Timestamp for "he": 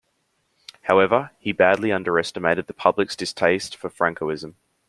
1.37-1.51